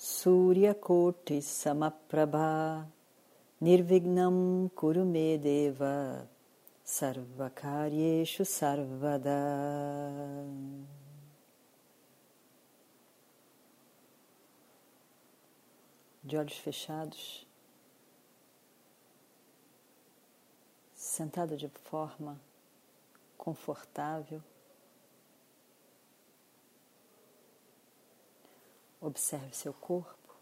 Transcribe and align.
Mahakaya 0.00 0.74
Suryakoti 0.74 1.42
Samaprabha 1.42 2.86
Nirvignam 3.60 4.70
Kurumedeva 4.70 6.26
Sarvakaryeshu 6.84 8.44
Sarvada. 8.44 9.36
De 16.22 16.36
olhos 16.36 16.58
fechados, 16.58 17.46
sentada 20.94 21.56
de 21.56 21.68
forma 21.68 22.40
confortável, 23.36 24.40
Observe 29.00 29.54
seu 29.54 29.72
corpo. 29.72 30.34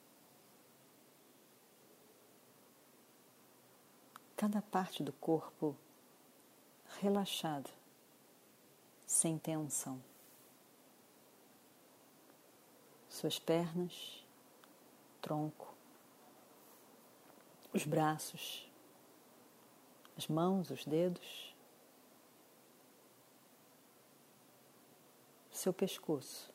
Cada 4.36 4.60
parte 4.62 5.02
do 5.02 5.12
corpo 5.12 5.76
relaxada, 7.00 7.70
sem 9.06 9.38
tensão. 9.38 10.02
Suas 13.08 13.38
pernas, 13.38 14.24
tronco, 15.20 15.74
os 17.72 17.84
braços, 17.84 18.68
as 20.16 20.26
mãos, 20.26 20.70
os 20.70 20.84
dedos, 20.84 21.54
seu 25.50 25.72
pescoço, 25.72 26.52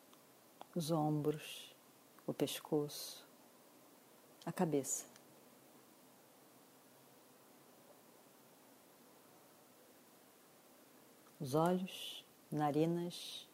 os 0.76 0.92
ombros, 0.92 1.73
o 2.26 2.34
pescoço, 2.34 3.26
a 4.46 4.52
cabeça. 4.52 5.06
Os 11.40 11.56
olhos, 11.56 12.26
narinas, 12.50 13.48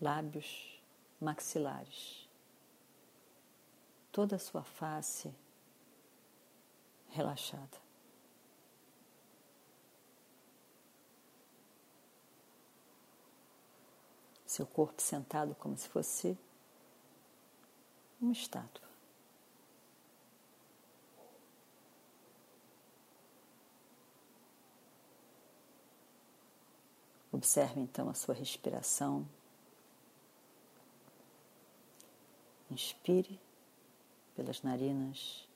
lábios, 0.00 0.82
maxilares. 1.20 2.28
Toda 4.10 4.36
a 4.36 4.38
sua 4.38 4.64
face 4.64 5.32
relaxada. 7.10 7.86
Seu 14.44 14.66
corpo 14.66 15.02
sentado 15.02 15.54
como 15.54 15.76
se 15.76 15.88
fosse 15.88 16.38
uma 18.26 18.32
estátua. 18.32 18.84
Observe 27.30 27.80
então 27.80 28.08
a 28.08 28.14
sua 28.14 28.34
respiração. 28.34 29.28
Inspire 32.70 33.38
pelas 34.34 34.62
narinas, 34.62 35.46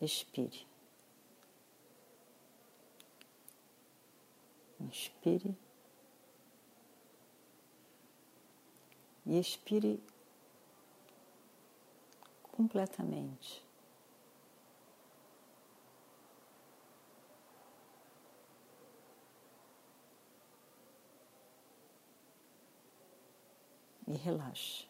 expire. 0.00 0.66
Inspire 4.80 5.56
e 9.24 9.38
expire 9.38 10.02
completamente. 12.62 13.64
E 24.06 24.14
relaxe. 24.14 24.86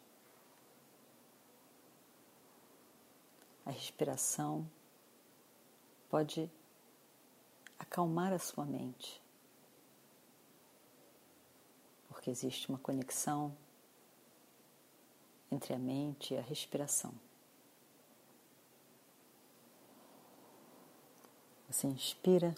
A 3.64 3.70
respiração 3.70 4.68
pode 6.10 6.50
acalmar 7.78 8.32
a 8.32 8.38
sua 8.38 8.66
mente, 8.66 9.22
porque 12.08 12.28
existe 12.28 12.68
uma 12.68 12.78
conexão 12.78 13.56
entre 15.50 15.72
a 15.72 15.78
mente 15.78 16.34
e 16.34 16.38
a 16.38 16.42
respiração. 16.42 17.14
Você 21.72 21.86
inspira 21.86 22.54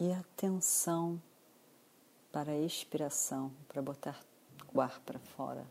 e 0.00 0.12
atenção 0.12 1.22
para 2.32 2.50
a 2.50 2.58
expiração, 2.58 3.52
para 3.68 3.80
botar 3.80 4.20
o 4.74 4.80
ar 4.80 4.98
para 5.06 5.20
fora 5.20 5.64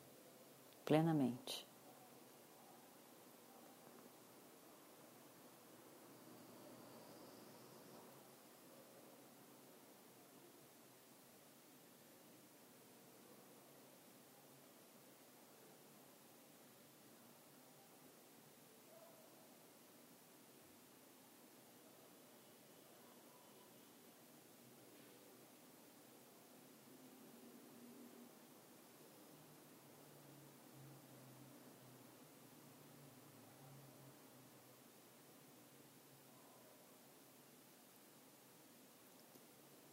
plenamente. 0.86 1.68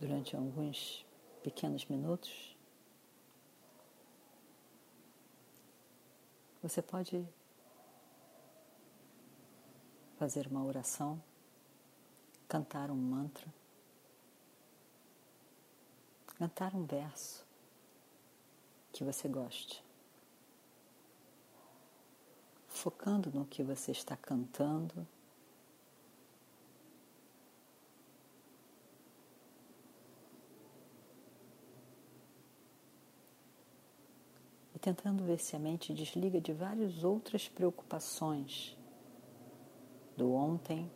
Durante 0.01 0.35
alguns 0.35 1.05
pequenos 1.43 1.85
minutos, 1.85 2.57
você 6.63 6.81
pode 6.81 7.29
fazer 10.19 10.47
uma 10.47 10.65
oração, 10.65 11.23
cantar 12.49 12.91
um 12.91 12.97
mantra, 12.97 13.47
cantar 16.39 16.75
um 16.75 16.87
verso 16.87 17.47
que 18.93 19.05
você 19.05 19.29
goste, 19.29 19.85
focando 22.69 23.31
no 23.31 23.45
que 23.45 23.63
você 23.63 23.93
está 23.93 24.17
cantando 24.17 25.07
tentando 34.81 35.25
ver 35.25 35.39
se 35.39 35.55
a 35.55 35.59
mente 35.59 35.93
desliga 35.93 36.41
de 36.41 36.53
várias 36.53 37.05
outras 37.05 37.49
preocupações 37.49 38.77
do 40.17 40.33
ontem 40.33 40.91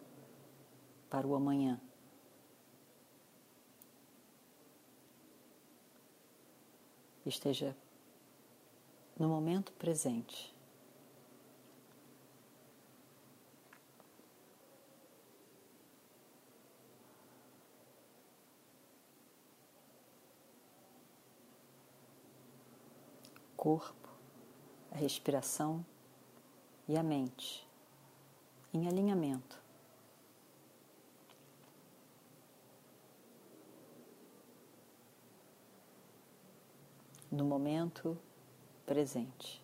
para 1.11 1.27
o 1.27 1.35
amanhã. 1.35 1.81
Esteja 7.25 7.77
no 9.19 9.29
momento 9.29 9.73
presente. 9.73 10.54
Corpo 23.65 24.11
a 24.93 24.97
respiração 24.99 25.83
e 26.87 26.99
a 26.99 27.03
mente 27.03 27.67
em 28.75 28.87
alinhamento. 28.87 29.59
No 37.33 37.47
momento 37.47 38.19
presente. 38.85 39.64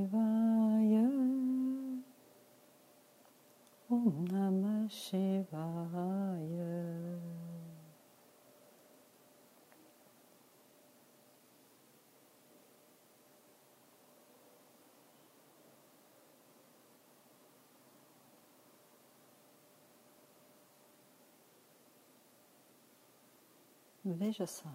Veja 24.13 24.45
só. 24.45 24.69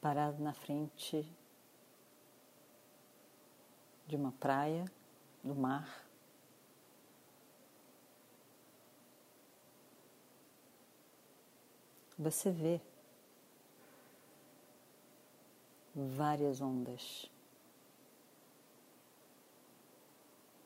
Parado 0.00 0.42
na 0.42 0.52
frente 0.52 1.26
de 4.06 4.14
uma 4.14 4.32
praia, 4.32 4.84
do 5.42 5.54
mar. 5.54 6.06
Você 12.18 12.50
vê 12.50 12.80
várias 15.94 16.60
ondas. 16.60 17.30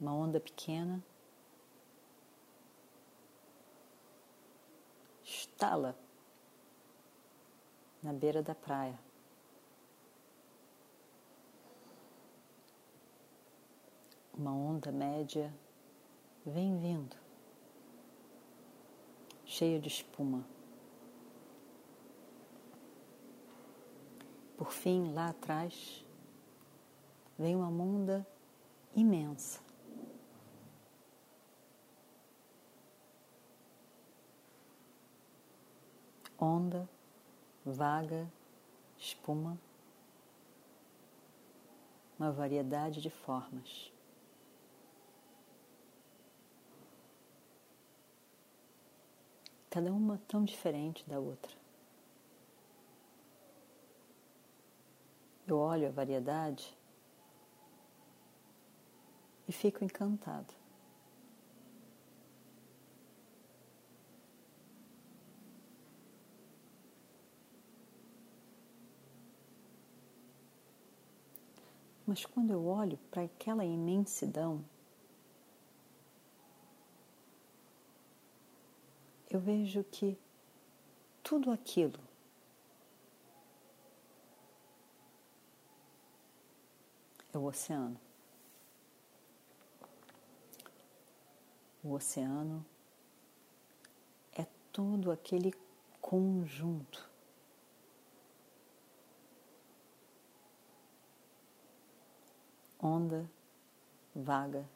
Uma 0.00 0.12
onda 0.12 0.40
pequena 0.40 1.02
estala 5.62 5.96
na 8.02 8.12
beira 8.12 8.42
da 8.42 8.52
praia. 8.52 8.98
Uma 14.36 14.50
onda 14.50 14.90
média 14.90 15.54
vem 16.44 16.76
vindo, 16.80 17.16
cheia 19.44 19.78
de 19.78 19.86
espuma. 19.86 20.44
Por 24.56 24.72
fim, 24.72 25.12
lá 25.12 25.28
atrás, 25.28 26.04
vem 27.38 27.54
uma 27.54 27.68
onda 27.68 28.26
imensa. 28.96 29.61
Onda, 36.42 36.88
vaga, 37.64 38.28
espuma, 38.98 39.56
uma 42.18 42.32
variedade 42.32 43.00
de 43.00 43.08
formas. 43.08 43.92
Cada 49.70 49.92
uma 49.92 50.20
tão 50.26 50.44
diferente 50.44 51.08
da 51.08 51.20
outra. 51.20 51.56
Eu 55.46 55.58
olho 55.58 55.86
a 55.86 55.90
variedade 55.90 56.76
e 59.46 59.52
fico 59.52 59.84
encantado. 59.84 60.61
Mas 72.06 72.26
quando 72.26 72.52
eu 72.52 72.66
olho 72.66 72.98
para 73.10 73.22
aquela 73.22 73.64
imensidão, 73.64 74.64
eu 79.30 79.38
vejo 79.38 79.84
que 79.84 80.18
tudo 81.22 81.50
aquilo 81.50 81.98
é 87.32 87.38
o 87.38 87.44
oceano. 87.44 88.00
O 91.84 91.92
oceano 91.92 92.64
é 94.32 94.46
todo 94.72 95.10
aquele 95.10 95.52
conjunto 96.00 97.11
onda, 102.82 103.30
vaga, 104.12 104.68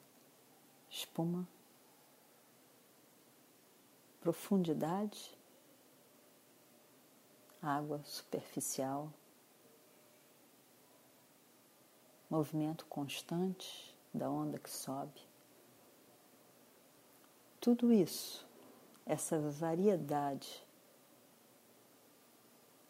espuma, 0.89 1.47
profundidade, 4.21 5.37
água 7.61 8.01
superficial, 8.05 9.13
movimento 12.31 12.87
constante 12.87 13.93
da 14.15 14.31
onda 14.31 14.57
que 14.57 14.71
sobe. 14.71 15.21
Tudo 17.61 17.93
isso, 17.93 18.47
essa 19.05 19.41
variedade, 19.51 20.65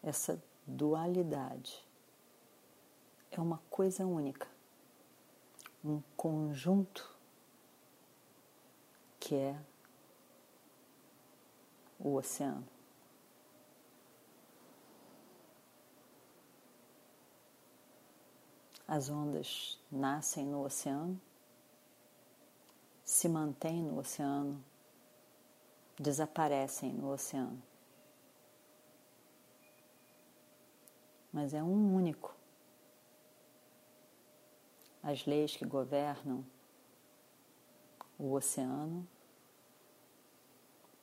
essa 0.03 0.39
dualidade, 0.67 1.83
é 3.31 3.41
uma 3.41 3.57
coisa 3.71 4.05
única 4.05 4.56
um 5.87 6.01
conjunto 6.15 7.15
que 9.19 9.35
é 9.35 9.59
o 11.99 12.15
oceano. 12.15 12.67
As 18.87 19.09
ondas 19.09 19.79
nascem 19.91 20.45
no 20.45 20.63
oceano, 20.63 21.19
se 23.03 23.27
mantêm 23.27 23.83
no 23.83 23.99
oceano 23.99 24.63
desaparecem 25.99 26.93
no 26.93 27.11
oceano. 27.11 27.61
Mas 31.33 31.53
é 31.53 31.61
um 31.61 31.95
único. 31.95 32.36
As 35.07 35.25
leis 35.25 35.55
que 35.55 35.65
governam 35.65 36.45
o 38.19 38.33
oceano 38.33 39.07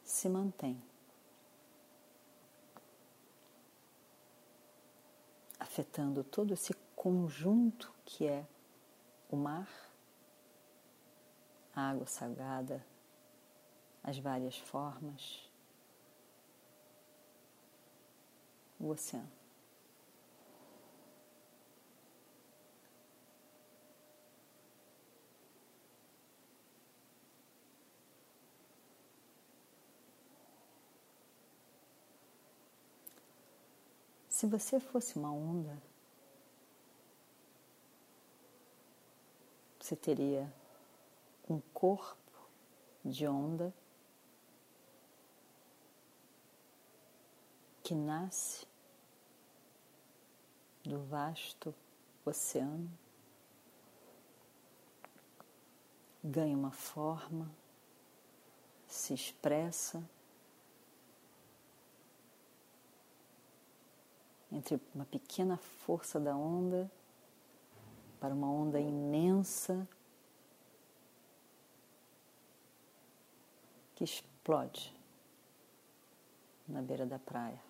se 0.02 0.28
mantêm. 0.28 0.78
Afetando 5.58 6.22
todo 6.22 6.52
esse 6.52 6.74
conjunto 6.94 7.90
que 8.04 8.26
é 8.26 8.46
o 9.30 9.36
mar, 9.36 9.70
a 11.74 11.88
água 11.88 12.06
salgada, 12.06 12.84
as 14.02 14.18
várias 14.18 14.58
formas, 14.58 15.50
o 18.78 18.88
oceano. 18.90 19.43
Se 34.44 34.50
você 34.50 34.78
fosse 34.78 35.18
uma 35.18 35.32
onda, 35.32 35.82
você 39.80 39.96
teria 39.96 40.52
um 41.48 41.62
corpo 41.72 42.46
de 43.02 43.26
onda 43.26 43.72
que 47.82 47.94
nasce 47.94 48.66
do 50.82 51.02
vasto 51.04 51.74
oceano, 52.22 52.92
ganha 56.22 56.54
uma 56.54 56.70
forma, 56.70 57.50
se 58.86 59.14
expressa 59.14 60.06
entre 64.54 64.80
uma 64.94 65.04
pequena 65.04 65.56
força 65.56 66.18
da 66.20 66.36
onda 66.36 66.90
para 68.20 68.32
uma 68.32 68.50
onda 68.50 68.80
imensa 68.80 69.86
que 73.94 74.04
explode 74.04 74.94
na 76.66 76.80
beira 76.80 77.04
da 77.04 77.18
praia 77.18 77.60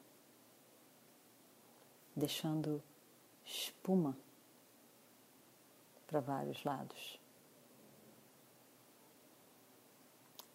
deixando 2.14 2.82
espuma 3.44 4.16
para 6.06 6.20
vários 6.20 6.62
lados. 6.64 7.18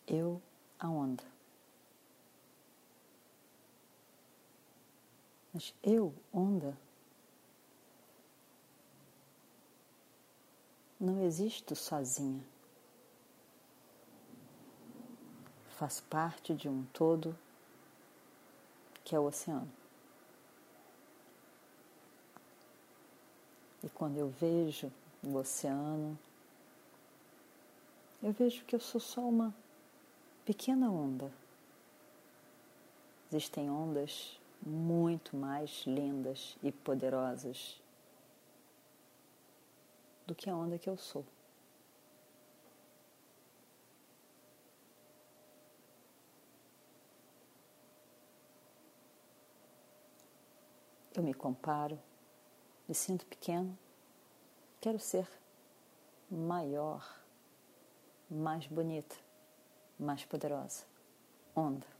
Eu, 0.08 0.42
a 0.80 0.90
onda. 0.90 1.24
Mas 5.53 5.74
eu, 5.82 6.13
onda, 6.32 6.77
não 11.00 11.24
existo 11.24 11.75
sozinha. 11.75 12.44
Faz 15.70 16.01
parte 16.01 16.53
de 16.53 16.68
um 16.68 16.84
todo 16.94 17.38
que 19.03 19.15
é 19.15 19.20
o 19.20 19.24
oceano. 19.24 19.72
E 23.82 23.89
quando 23.89 24.18
eu 24.18 24.29
vejo 24.29 24.91
o 25.24 25.36
oceano, 25.36 26.20
eu 28.22 28.34
vejo 28.34 28.65
que 28.65 28.75
eu 28.75 28.79
sou 28.79 29.00
só 29.00 29.22
uma 29.22 29.56
pequena 30.46 30.91
onda. 30.91 31.32
Existem 33.32 33.70
ondas 33.70 34.38
muito 34.62 35.36
mais 35.36 35.84
lindas 35.86 36.58
e 36.62 36.72
poderosas 36.72 37.82
do 40.25 40.36
que 40.36 40.50
a 40.50 40.56
onda 40.56 40.78
que 40.78 40.89
eu 40.89 40.98
sou. 40.98 41.25
Eu 51.16 51.24
me 51.24 51.34
comparo 51.34 52.00
me 52.89 52.96
sinto 52.96 53.24
pequeno, 53.28 53.78
quero 54.82 54.98
ser 54.98 55.28
maior, 56.28 57.22
mais 58.28 58.66
bonita, 58.66 59.16
mais 60.00 60.25
poderosa, 60.25 60.86
onda. 61.56 61.99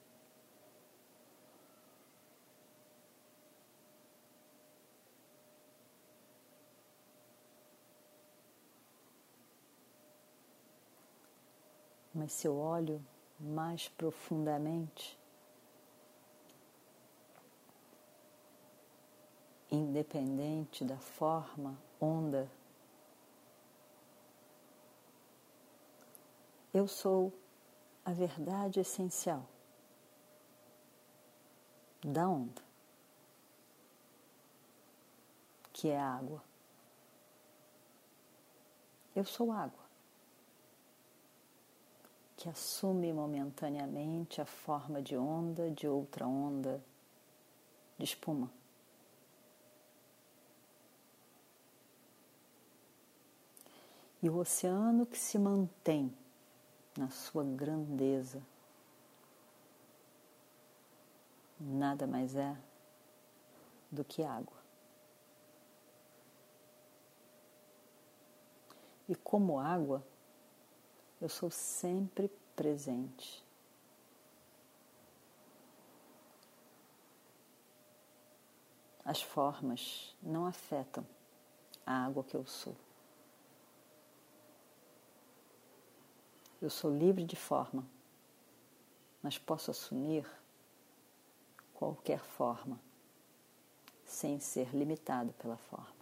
Mas 12.20 12.34
se 12.34 12.46
eu 12.46 12.58
olho 12.58 13.02
mais 13.40 13.88
profundamente, 13.88 15.18
independente 19.72 20.84
da 20.84 20.98
forma, 20.98 21.78
onda. 21.98 22.52
Eu 26.74 26.90
sou 26.90 27.32
a 28.04 28.12
verdade 28.12 28.82
essencial 28.82 29.48
da 32.04 32.28
onda, 32.28 32.62
que 35.72 35.88
é 35.88 35.98
a 35.98 36.16
água. 36.16 36.44
Eu 39.16 39.24
sou 39.24 39.54
água, 39.54 39.79
que 42.40 42.48
assume 42.48 43.12
momentaneamente 43.12 44.40
a 44.40 44.46
forma 44.46 45.02
de 45.02 45.18
onda, 45.18 45.70
de 45.70 45.86
outra 45.88 46.26
onda, 46.26 46.82
de 47.98 48.06
espuma. 48.06 48.50
e 54.22 54.30
o 54.30 54.38
oceano 54.38 55.06
que 55.06 55.18
se 55.18 55.38
mantém 55.40 56.14
na 56.98 57.10
sua 57.10 57.44
grandeza 57.44 58.42
nada 61.60 62.06
mais 62.06 62.36
é 62.36 62.58
do 63.92 64.04
que 64.04 64.24
água. 64.24 64.58
E 69.08 69.16
como 69.16 69.60
água, 69.60 70.04
eu 71.22 71.28
sou 71.28 71.50
sempre 71.50 72.30
presente. 72.56 73.44
As 79.04 79.22
formas 79.22 80.16
não 80.22 80.46
afetam 80.46 81.06
a 81.86 82.06
água 82.06 82.24
que 82.24 82.36
eu 82.36 82.46
sou. 82.46 82.76
Eu 86.62 86.70
sou 86.70 86.96
livre 86.96 87.24
de 87.24 87.36
forma, 87.36 87.86
mas 89.24 89.38
posso 89.38 89.72
assumir 89.72 90.30
qualquer 91.74 92.20
forma, 92.20 92.80
sem 94.06 94.40
ser 94.40 94.76
limitado 94.76 95.32
pela 95.34 95.58
forma. 95.58 95.99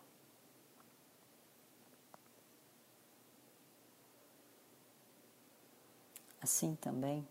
Assim 6.48 6.77
também, 6.77 7.27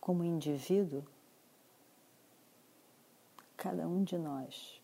como 0.00 0.24
indivíduo, 0.24 1.04
cada 3.54 3.86
um 3.86 4.02
de 4.02 4.16
nós 4.16 4.80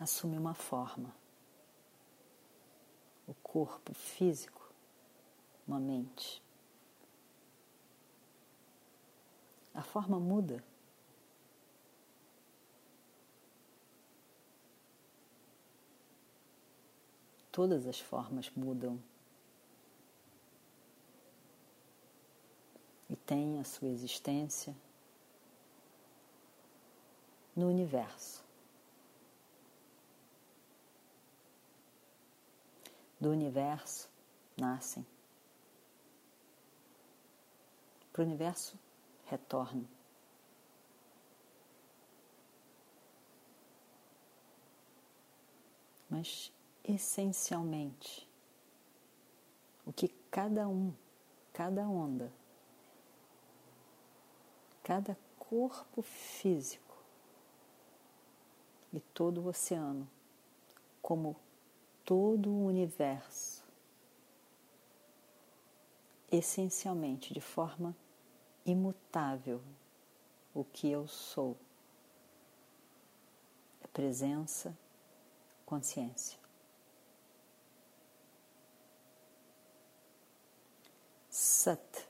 assume 0.00 0.38
uma 0.38 0.54
forma 0.54 1.14
o 3.26 3.34
corpo 3.42 3.92
físico, 3.92 4.72
uma 5.68 5.78
mente. 5.78 6.42
A 9.74 9.82
forma 9.82 10.18
muda. 10.18 10.64
Todas 17.52 17.86
as 17.86 18.00
formas 18.00 18.50
mudam. 18.56 18.98
Tem 23.26 23.58
a 23.58 23.64
sua 23.64 23.88
existência 23.88 24.74
no 27.54 27.68
universo. 27.68 28.44
Do 33.20 33.30
universo 33.30 34.08
nascem. 34.56 35.04
Para 38.12 38.22
o 38.22 38.24
universo 38.24 38.78
retornam. 39.24 39.88
Mas 46.08 46.52
essencialmente, 46.84 48.28
o 49.84 49.92
que 49.92 50.08
cada 50.30 50.68
um, 50.68 50.94
cada 51.52 51.82
onda, 51.82 52.32
cada 54.86 55.18
corpo 55.36 56.00
físico 56.00 56.96
e 58.92 59.00
todo 59.00 59.40
o 59.40 59.48
oceano, 59.48 60.08
como 61.02 61.34
todo 62.04 62.48
o 62.48 62.66
universo, 62.66 63.64
essencialmente, 66.30 67.34
de 67.34 67.40
forma 67.40 67.96
imutável, 68.64 69.60
o 70.54 70.62
que 70.62 70.88
eu 70.88 71.08
sou 71.08 71.56
é 73.82 73.88
presença, 73.88 74.72
consciência. 75.64 76.38
Sat, 81.28 82.05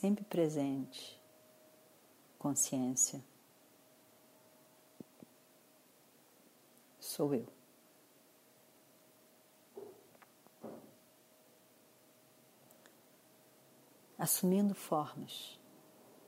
sempre 0.00 0.24
presente, 0.24 1.20
consciência, 2.38 3.22
sou 6.98 7.34
eu. 7.34 7.46
Assumindo 14.16 14.74
formas, 14.74 15.60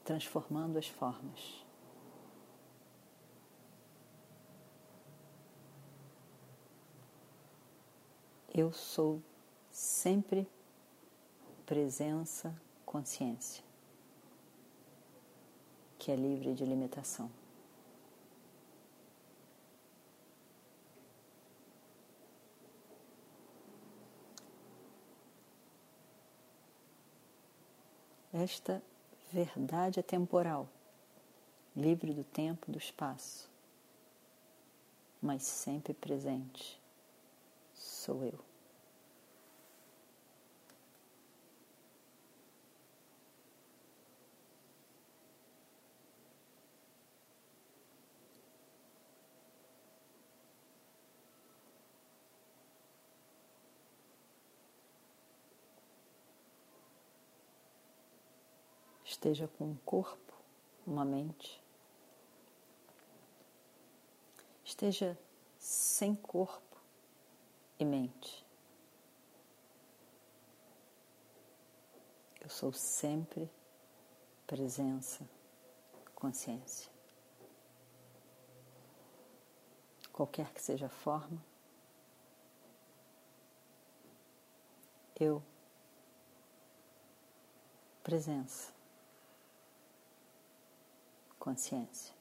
transformando 0.05 0.79
as 0.79 0.89
formas. 0.89 1.65
Eu 8.53 8.71
sou 8.71 9.23
sempre 9.71 10.47
presença, 11.65 12.55
consciência, 12.93 13.65
que 15.99 16.13
é 16.13 16.15
livre 16.15 16.53
de 16.53 16.63
limitação. 16.63 17.31
Esta 28.31 28.83
verdade 29.33 29.99
é 29.99 30.03
temporal, 30.03 30.69
livre 31.75 32.13
do 32.13 32.25
tempo 32.25 32.71
do 32.71 32.77
espaço, 32.77 33.49
mas 35.21 35.43
sempre 35.45 35.95
presente. 35.95 36.79
Sou 37.73 38.23
eu. 38.23 38.52
Esteja 59.23 59.47
com 59.47 59.67
um 59.67 59.77
corpo, 59.77 60.35
uma 60.85 61.05
mente, 61.05 61.63
esteja 64.65 65.17
sem 65.57 66.13
corpo 66.13 66.77
e 67.79 67.85
mente. 67.85 68.45
Eu 72.41 72.49
sou 72.49 72.73
sempre 72.73 73.49
presença, 74.45 75.25
consciência. 76.17 76.91
Qualquer 80.13 80.53
que 80.53 80.61
seja 80.61 80.87
a 80.87 80.91
forma, 80.91 81.41
eu, 85.15 85.41
presença 88.03 88.82
consciência. 91.43 92.13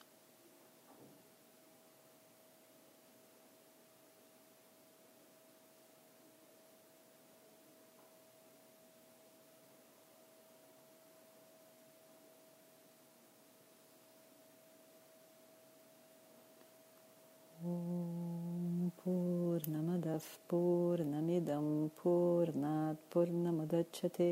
पूर्णमदः 19.02 20.26
पूर्णमिदं 20.50 21.68
पूर्णात् 22.00 23.14
पूर्णमुदच्छते 23.14 24.32